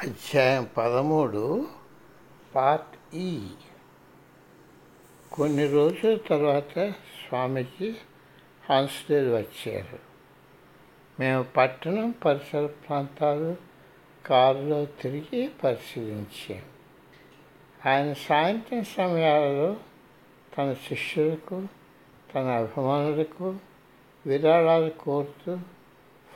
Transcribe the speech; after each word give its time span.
అధ్యాయం 0.00 0.68
పదమూడు 0.76 1.66
పార్ట్ 2.54 3.16
ఈ. 3.16 3.48
కొన్ని 5.32 5.66
రోజుల 5.66 6.16
తర్వాత 6.16 6.90
స్వామికి 6.90 7.96
హాన్స్టేల్ 8.68 9.32
వచ్చారు. 9.32 9.98
మేము 11.20 11.42
పట్టణం 11.42 12.14
పరిసర 12.24 12.66
ప్రాంతాలు 12.66 13.56
కారులో 14.26 14.84
తిరిగి 14.84 15.48
పరిశీలించాం. 15.64 16.62
ఆయన 17.86 18.12
సాయంత్రం 18.12 18.84
సమయాలలో 18.84 19.76
తన 20.58 20.76
శిష్యులకు 20.88 21.66
తన 22.34 22.46
అభిమానులకు 22.46 23.56
విరాళాలు 24.26 24.90
కోరుతూ 24.90 25.58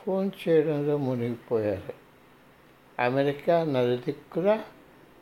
ఫోన్ 0.05 0.31
చేయడంలో 0.49 0.97
మునిగిపోయారు. 0.97 2.04
అమెరికా 3.01 3.65
నలుదిక్కుల 3.65 4.61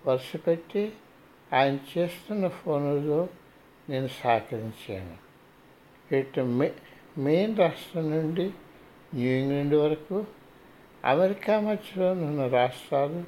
వరుసపెట్టి 0.06 0.92
ఆయన 1.52 1.78
చేస్తున్న 1.98 2.48
ఫోనులో 2.48 3.28
నేను 3.88 4.08
సహకరించాను. 4.08 5.16
ఇటు 6.14 6.40
మే 6.40 6.72
మెయిన్ 7.18 7.56
రాష్ట్రం 7.56 8.10
నుండి 8.10 8.50
న్యూ 9.14 9.30
ఇంగ్లాండ్ 9.30 9.74
వరకు 9.74 10.24
అమెరికా 11.04 11.60
మధ్యలో 11.60 12.12
ఉన్న 12.12 12.46
రాష్ట్రాలు 12.46 13.24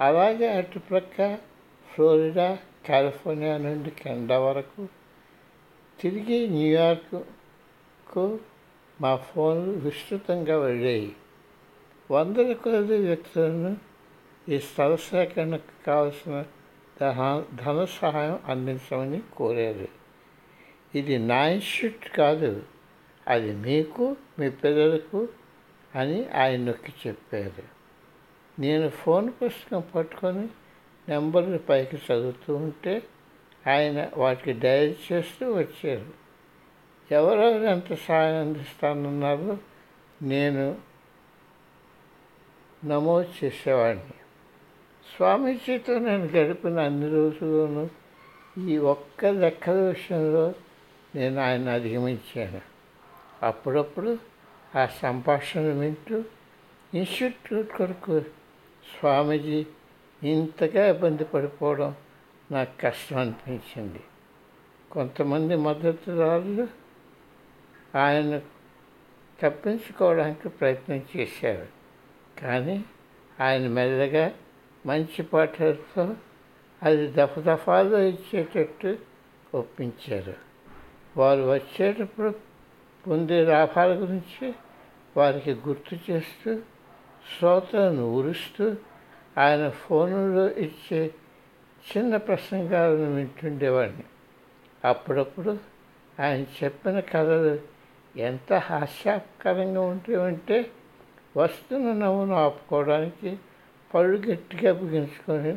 అలాగే 0.00 0.48
అటుప్రక్క 0.48 1.38
ఫ్లోరిడా 1.94 2.58
కాలిఫోర్నియా 2.88 3.56
నుండి 3.56 3.90
కెనడా 3.90 4.38
వరకు 4.38 4.88
తిరిగి 6.00 6.48
న్యూయార్క్కు 6.48 8.40
మా 9.00 9.16
ఫోన్లు 9.16 9.72
విస్తృతంగా 9.72 10.58
వెళ్ళాయి. 10.58 11.16
వందల 12.12 12.52
కొద్ది 12.52 12.96
వ్యక్తులను 12.98 13.76
ఈ 14.48 14.58
స్థల 14.58 14.96
సేకరణకు 14.96 15.86
కావలసిన 15.86 16.44
ధన 17.54 17.84
సహాయం 17.84 18.38
అందించమని 18.48 19.22
కోరారు. 19.36 19.88
ఇది 20.94 21.18
నా 21.18 21.48
ఇన్స్టిట్యూట్ 21.48 22.16
కాదు 22.16 22.62
అది 23.28 23.52
మీకు 23.52 24.16
మీ 24.38 24.50
పిల్లలకు 24.50 25.28
అని 25.94 26.28
ఆయన 26.28 26.60
నొక్కి 26.60 26.92
చెప్పారు. 27.06 27.64
నేను 28.60 28.88
ఫోన్ 28.88 29.30
పుస్తకం 29.30 29.84
పట్టుకొని 29.94 30.48
నెంబర్లు 31.08 31.58
పైకి 31.58 31.96
చదువుతూ 31.96 32.56
ఉంటే 32.56 33.02
ఆయన 33.66 34.08
వాటికి 34.16 34.52
డయల్ 34.52 34.94
చేస్తూ 35.12 35.52
వచ్చారు. 35.52 36.10
ఎవరెవరు 37.14 37.64
ఎంత 37.64 37.94
సహాయం 37.94 38.36
అందిస్తానన్నారో 38.36 39.56
నేను 40.22 40.91
నమోదు 42.84 43.44
చేసేవాడిని 43.44 44.14
స్వామీజీతో 45.16 45.98
నేను 45.98 46.24
గడిపిన 46.24 46.80
అన్ని 46.80 47.10
రోజుల్లోనూ 47.10 47.88
ఈ 48.66 48.78
ఒక్క 48.78 49.26
లెక్కల 49.26 49.74
విషయంలో 49.74 50.54
నేను 51.14 51.40
ఆయన 51.40 51.68
అధిగమించాను. 51.68 52.60
అప్పుడప్పుడు 53.42 54.18
ఆ 54.76 54.86
సంభాషణ 54.86 55.60
వింటూ 55.60 56.24
ఇన్స్టిట్యూట్ 56.94 57.68
కొరకు 57.68 58.20
స్వామీజీ 59.00 59.66
ఇంతగా 60.22 60.86
ఇబ్బంది 60.86 61.24
పడిపోవడం 61.24 61.94
నాకు 62.50 62.80
కష్టం 62.80 63.18
అనిపించింది. 63.18 64.00
కొంతమంది 64.90 65.56
మద్దతుదారులు 65.56 66.68
ఆయన 67.98 68.38
తప్పించుకోవడానికి 69.42 70.48
ప్రయత్నం 70.48 71.02
చేశారు. 71.16 71.81
కానీ 72.42 72.84
ఆయన 73.40 73.68
మెల్లగా 73.68 74.32
మంచి 74.86 75.22
పాటలతో 75.22 76.14
అది 76.82 77.06
దఫదఫాలో 77.06 77.98
ఇచ్చేటట్టు 77.98 78.98
ఒప్పించారు. 79.54 80.34
వారు 81.16 81.42
వచ్చేటప్పుడు 81.42 82.34
పొందే 83.06 83.44
లాభాల 83.44 83.88
గురించి 83.94 84.54
వారికి 85.16 85.52
గుర్తు 85.52 86.10
చేస్తూ 86.10 86.58
శ్రోతలను 87.38 88.14
ఉరుస్తూ 88.14 88.76
ఆయన 89.38 89.68
ఫోనులో 89.68 90.50
ఇచ్చే 90.50 91.14
చిన్న 91.90 92.16
ప్రసంగాలను 92.16 93.14
వింటుండేవాడిని. 93.14 94.04
అప్పుడప్పుడు 94.84 95.58
ఆయన 96.20 96.64
చెప్పిన 96.64 97.00
కథలు 97.00 97.58
ఎంత 98.18 98.52
హాస్యాకరంగా 98.52 99.80
ఉండేవంటే 99.80 100.70
వస్తున్న 101.36 101.92
నవ్వును 101.92 102.34
ఆపుకోవడానికి 102.34 103.36
పళ్ళు 103.94 104.26
గట్టిగా 104.26 104.72
బిగించుకొని 104.72 105.56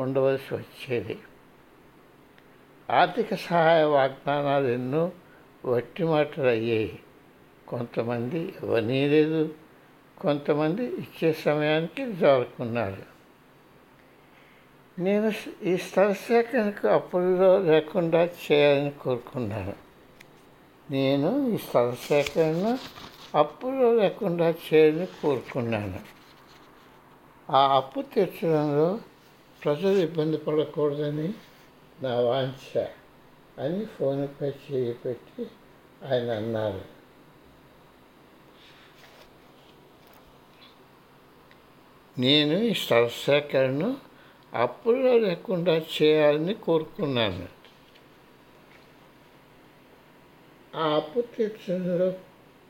ఉండవలసి 0.00 0.54
వచ్చేది. 0.54 1.18
ఆర్థిక 2.90 3.34
సహాయ 3.34 3.82
వాగ్దానాలు 3.82 4.68
ఎన్నో 4.68 5.10
వట్టి 5.64 6.04
మాటలు 6.04 6.46
అయ్యాయి. 6.46 6.98
కొంతమంది 7.68 8.38
ఇవ్వనీ 8.38 9.08
లేదు 9.08 9.54
కొంతమంది 10.18 10.84
ఇచ్చే 10.84 11.32
సమయానికి 11.32 12.12
జారుకున్నారు 12.12 13.18
నేను 14.98 15.32
ఈ 15.62 15.76
స్థల 15.76 16.12
సేకరణకు 16.12 16.88
అప్పుల్లో 16.88 17.58
లేకుండా 17.58 18.24
చేయాలని 18.24 18.90
కోరుకున్నాను. 18.90 19.74
నేను 20.90 21.48
ఈ 21.48 21.56
స్థల 21.56 21.94
సేకరణ 22.00 22.76
అప్పులు 23.34 23.98
లేకుండా 24.00 24.50
చేయాలని 24.50 25.06
కోరుకున్నాను. 25.06 26.00
ఆ 27.52 27.76
అప్పు 27.76 28.00
తీర్చడంలో 28.00 29.00
ప్రజలు 29.64 29.98
ఇబ్బంది 29.98 30.36
పడకూడదని 30.36 31.34
నా 32.02 32.20
వాంఛ 32.20 32.86
అని 33.58 33.84
ఫోన్పై 33.84 34.48
చేయి 34.48 34.94
పెట్టి 34.94 35.46
ఆయన 36.08 36.30
అన్నారు. 36.30 36.98
నేను 42.20 42.58
ఈ 42.58 42.74
స్థల 42.74 43.06
సేకరణను 43.06 43.96
అప్పుల్లో 44.54 45.18
లేకుండా 45.18 45.82
చేయాలని 46.02 46.54
కోరుకున్నాను. 46.54 47.48
ఆ 50.76 50.96
అప్పు 50.96 51.20
తీర్చడంలో 51.20 52.14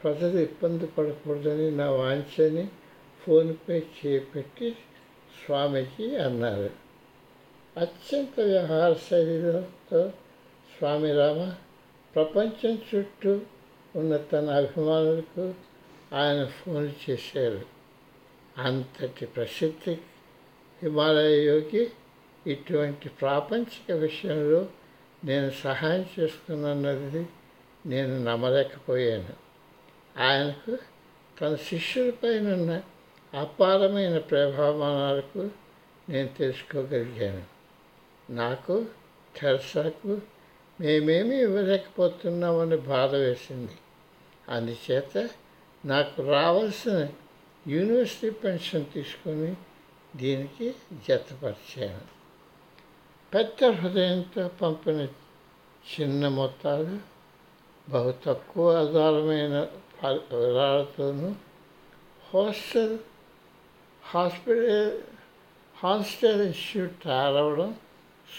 ప్రజలు 0.05 0.39
ఇబ్బంది 0.39 0.87
పడకూడదని 0.87 1.71
నా 1.71 1.91
వాంఛని 1.91 2.69
ఫోన్పే 3.27 3.83
చేపెట్టి 4.07 4.77
స్వామీజీ 5.45 6.17
అన్నారు. 6.17 6.71
అత్యంత 7.77 8.41
వ్యవహార 8.41 8.93
శైలితో 8.93 10.09
స్వామి 10.79 11.13
రామ 11.13 11.53
ప్రపంచం 12.15 12.79
చుట్టూ 12.95 13.41
ఉన్న 13.97 14.17
తన 14.17 14.51
అభిమానులకు 14.51 15.55
ఆయన 16.13 16.45
ఫోన్ 16.45 16.91
చేశారు. 17.11 17.61
అంతటి 18.59 19.27
ప్రసిద్ధి 19.27 19.95
హిమాలయ 20.83 21.45
యోగి 21.45 21.91
ఇటువంటి 22.47 23.09
ప్రాపంచిక 23.09 23.93
విషయంలో 23.93 24.67
నేను 25.25 25.51
సహాయం 25.51 26.07
చేస్తున్నది 26.21 27.27
నేను 27.87 28.25
నమ్మలేకపోయాను. 28.25 29.48
ఆయనకు 30.17 30.79
తన 31.41 31.57
శిష్యులపైనున్న 31.57 32.83
అపారమైన 33.35 34.19
ప్రభావాలకు 34.19 35.51
నేను 36.09 36.29
తెలుసుకోగలిగాను. 36.29 37.45
నాకు 38.31 38.87
తెరసాకు 39.37 40.21
మేమేమీ 40.81 41.37
ఇవ్వలేకపోతున్నామని 41.37 42.77
బాధ 42.77 43.15
వేసింది. 43.15 43.73
అందుచేత 44.49 45.29
నాకు 45.85 46.23
రావాల్సిన 46.23 47.09
యూనివర్సిటీ 47.67 48.31
పెన్షన్ 48.31 48.87
తీసుకొని 48.95 49.57
దీనికి 50.17 50.75
జతపరిచాను. 51.09 52.19
పెద్ద 53.35 53.65
హృదయంతో 53.65 54.49
పంపిన 54.49 55.09
చిన్న 55.89 56.29
మొత్తాలు 56.29 56.99
బహు 57.91 58.15
తక్కువ 58.27 58.77
ఆధారమైన 58.77 59.67
విరాళతోనూ 60.07 61.35
హాస్టల్ 62.35 62.99
హాస్పిటల్ 64.07 65.01
హాస్టల్ 65.77 66.43
ఇన్స్టిట్యూట్ 66.43 67.05
తయారవడం 67.05 67.77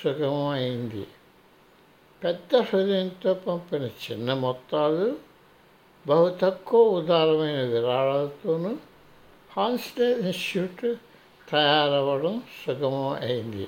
సుగమమైంది. 0.03 1.07
పెద్ద 2.23 2.55
హృదయంతో 2.55 3.33
పంపిన 3.33 3.83
చిన్న 3.83 4.33
మొత్తాలు 4.33 5.17
బహు 6.07 6.37
తక్కువ 6.41 6.97
ఉదారమైన 6.97 7.61
విరాళాలతోనూ 7.61 8.77
హాన్స్టల్ 9.57 10.21
ఇన్స్టిట్యూట్ 10.21 10.99
తయారవ్వడం 11.51 12.43
సుగమం 12.65 13.09
అయింది 13.09 13.67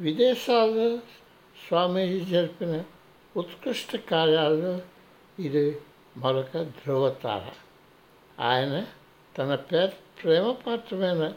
విదేశాల్లో 0.00 0.96
స్వామీజీ 1.68 2.24
జరిపిన 2.24 2.84
ఉత్కృష్ట 3.36 3.96
కార్యాల్లో 3.96 4.80
ఇది. 5.38 5.76
మరొక 6.20 6.62
ధ్రువతార. 6.62 7.52
ఆయన 8.42 8.86
తన 9.38 9.54
పే 9.54 9.92
ప్రేమపాత్రమైన 10.22 11.34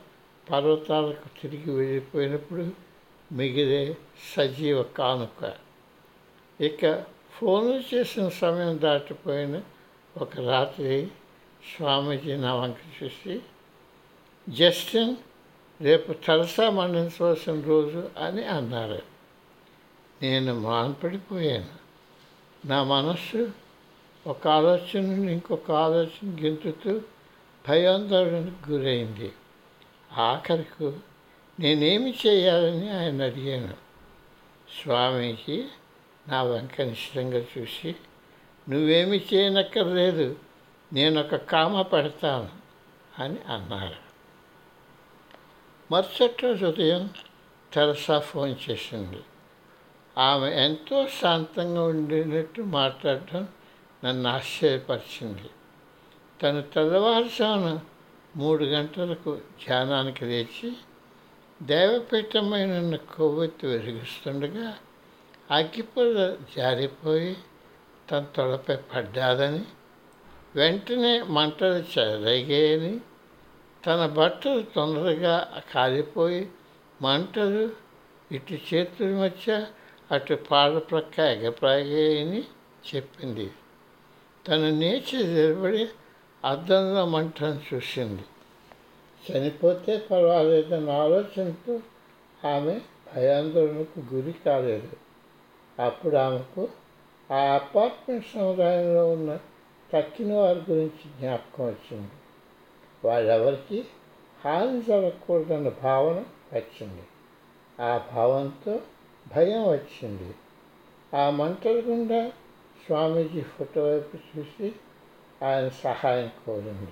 పర్వతాలకు 0.51 1.41
తిరిగి 1.41 1.71
వెళ్ళిపోయినప్పుడు 1.71 2.71
మిగిలే 3.31 3.97
సజీవ 4.37 4.83
కానుక. 4.83 5.53
ఇక 6.61 7.03
ఫోన్లు 7.31 7.95
చేసిన 7.95 8.29
సమయం 8.29 8.81
దాటిపోయిన 8.81 9.61
ఒక 10.17 10.39
రాత్రి 10.39 11.07
స్వామీజీ 11.75 12.35
నా 12.35 12.55
వంక 12.55 13.03
చూసి 13.03 13.41
జస్టిన్ 14.49 15.15
రేపు 15.81 16.13
తలసా 16.13 16.69
మండించవలసిన 16.69 17.61
రోజు 17.61 18.09
అని 18.17 18.45
అన్నారు. 18.45 19.01
నేను 20.21 20.59
మాన్పడిపోయాను. 20.59 21.83
నా 22.67 22.83
మనస్సు 22.83 23.62
ఒక 24.27 24.47
ఆలోచన 24.47 25.01
నుండి 25.01 25.31
ఇంకొక 25.31 25.71
ఆలోచన 25.71 26.43
గెంతుతూ 26.43 27.01
భయాందోళనకు 27.69 28.71
గురైంది. 28.71 29.31
ఆఖరికి 30.17 30.91
నేనేమి 31.59 32.13
చేయాలని 32.27 32.89
ఆయన 32.89 33.23
అడిగాను. 33.23 33.73
స్వామీజీ 34.81 35.63
నా 36.27 36.43
వంక 36.43 36.81
నిశ్చితంగా 36.81 37.45
చూసి 37.57 37.95
నువ్వేమి 38.69 39.25
చేయనక్కర్లేదు 39.33 40.35
నేను 40.93 41.21
ఒక 41.21 41.35
కామ 41.35 41.81
పెడతాను 41.81 42.49
అని 43.23 43.53
అన్నారు. 43.53 44.03
మరుసటి 45.91 46.41
రోజు 46.43 46.65
ఉదయం 46.65 47.09
తెరసా 47.73 48.19
ఫోన్ 48.19 48.55
చేసింది. 48.69 49.19
ఆమె 50.17 50.51
ఎంతో 50.51 51.07
శాంతంగా 51.07 51.83
ఉండినట్టు 51.83 52.61
మాట్లాడటం 52.61 53.47
నన్ను 54.03 54.29
ఆశ్చర్యపరిచింది. 54.29 55.49
తను 56.41 56.61
తెల్లవారుజామున 56.61 57.79
మూడు 58.35 58.65
గంటలకు 58.65 59.35
ధ్యానానికి 59.35 60.25
లేచి 60.25 60.73
దేవపీఠమైన 61.61 62.95
కొవ్వెత్తి 62.95 63.67
వెలిగిస్తుండగా 63.67 64.77
అగ్గిపొద 65.51 66.35
జారిపోయి 66.57 67.37
తన 68.11 68.25
తొడపై 68.35 68.75
పడ్డాదని 68.75 69.63
వెంటనే 70.55 71.21
మంటలు 71.21 71.99
చెలగాయని 71.99 72.99
తన 73.85 74.05
బట్టలు 74.05 74.61
తొందరగా 74.75 75.63
కాలిపోయి 75.73 76.49
మంటలు 77.01 77.69
ఇటు 78.31 78.53
చేతుల 78.53 79.15
మధ్య 79.15 79.65
అటు 80.11 80.33
పాడ 80.33 80.77
ప్రక్క 80.77 81.19
ఎగప్రాగాయని 81.19 82.43
చెప్పింది. 82.95 83.51
తన 84.47 84.57
నేచి 84.57 85.23
నిలబడి 85.23 85.87
అద్దంలో 86.45 87.05
మంటను 87.05 87.61
చూసింది. 87.73 88.21
చనిపోతే 89.31 89.97
పర్వాలేదన్న 89.97 90.89
ఆలోచనతో 90.89 91.79
ఆమె 92.49 92.79
భయాందోళనకు 93.15 94.15
గురి 94.15 94.33
కాలేదు. 94.33 94.89
అప్పుడు 95.81 96.15
ఆమెకు 96.15 96.67
ఆ 97.31 97.35
అపార్ట్మెంట్ 97.35 98.25
సముదాయంలో 98.35 99.11
ఉన్న 99.11 99.39
తక్కిన 99.93 100.33
వారి 100.33 100.59
గురించి 100.69 101.19
జ్ఞాపకం 101.19 101.65
వచ్చింది. 101.65 102.11
వాళ్ళెవరికి 103.05 103.85
హాని 104.45 104.81
జరగకూడదన్న 104.81 105.69
భావన 105.69 106.23
వచ్చింది. 106.53 107.01
ఆ 107.79 108.01
భావంతో 108.13 108.79
భయం 109.35 109.69
వచ్చింది. 109.69 110.35
ఆ 111.17 111.29
మంటల 111.29 111.81
గుండా 111.85 112.31
స్వామీజీ 112.87 113.41
ఫోటో 113.41 113.89
వైపు 113.89 114.39
చూసి 114.39 114.71
ఆయన 115.45 115.69
సహాయం 115.69 116.31
కోరింది 116.45 116.91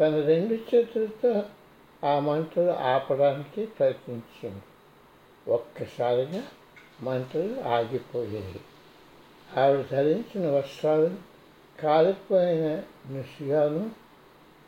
తన 0.00 0.26
రెండు 0.26 0.54
చేతులతో 0.54 1.42
ఆ 2.04 2.18
మంటలు 2.18 2.70
ఆపడానికి 2.70 3.66
ప్రయత్నించింది. 3.66 4.62
ఒక్కసారిగా 5.50 6.42
మంటలు 7.00 7.60
ఆగిపోయాయి. 7.60 8.60
ఆవిడ 9.56 9.86
ధరించిన 9.90 10.50
వస్త్రాలు 10.50 11.10
కాలిపోయిన 11.82 12.82
నిషిగాను 13.10 13.90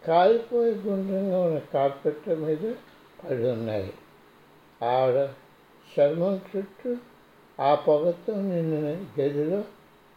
కాలిపోయి 0.07 0.75
గుండ్రంగా 0.75 1.45
ఉన్న 1.45 1.59
కార్పెట్ 1.59 2.29
మీద 2.29 2.75
పడి 3.25 3.51
ఉన్నాయి. 3.51 3.95
ఆవిడ 4.83 5.29
చర్మం 6.01 6.41
చుట్టూ 6.57 6.97
ఆ 7.61 7.75
పొగతో 7.75 8.35
నిన్న 8.35 8.75
గదిలో 9.21 9.65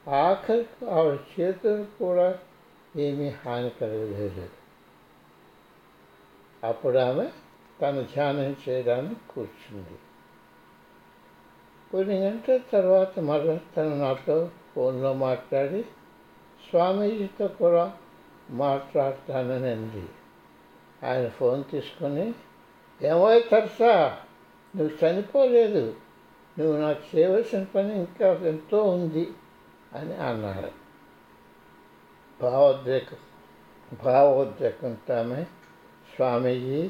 ఆఖరికి 0.07 0.85
ఆవిడ 0.91 1.17
చేతులకు 1.31 1.91
కూడా 1.99 2.27
ఏమీ 2.95 3.27
హాని 3.41 3.69
కలగలేదు 3.69 4.45
అప్పుడు 6.63 6.97
ఆమె 6.99 7.25
తను 7.81 8.01
ధ్యానం 8.13 8.55
చేయడానికి 8.63 9.23
కూర్చుంది 9.27 9.97
కొన్ని 11.91 12.15
గంటల 12.21 12.59
తర్వాత 12.71 13.19
మరల 13.19 13.53
తను 13.75 13.95
నాతో 13.95 14.37
ఫోన్లో 14.73 15.11
మాట్లాడి 15.13 15.81
స్వామీజీతో 16.69 17.47
కూడా 17.59 17.83
మాట్లాడతానని 18.49 19.69
అంది 19.69 20.05
ఆయన 21.03 21.27
ఫోన్ 21.29 21.63
తీసుకొని 21.71 22.25
ఏమో 23.01 23.27
తరసా 23.51 23.93
నువ్వు 24.73 24.93
చనిపోలేదు 25.01 25.83
నువ్వు 26.57 26.75
నాకు 26.77 27.01
చేయవలసిన 27.09 27.63
పని 27.75 27.93
ఇంకా 27.95 28.27
ఎంతో 28.45 28.79
ఉంది 28.83 29.25
అని 29.95 30.15
అన్నారు. 30.15 30.71
భావోద్రేక 32.41 33.07
భావోద్రేకంతో 34.03 35.43
స్వామీజీ 36.15 36.89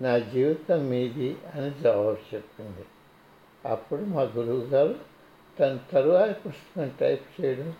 నా 0.00 0.18
జీవితం 0.18 0.88
మీది 0.88 1.36
అని 1.54 1.70
జవాబు 1.82 2.34
చెప్పింది. 2.34 2.86
అప్పుడు 3.68 4.00
మా 4.00 4.22
గురువు 4.22 4.60
గారు 4.60 4.98
తన 5.60 5.78
తరువాయి 5.92 6.34
పుస్తకం 6.34 6.92
టైప్ 7.00 7.40
చేయడం 7.40 7.74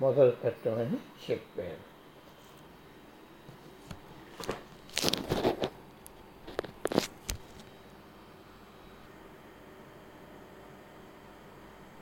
మొదలు 0.00 0.30
పెట్టమని 0.30 0.96
చెప్పారు. 1.30 1.93